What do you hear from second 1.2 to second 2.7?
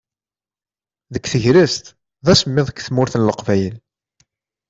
tegrest d asemmiḍ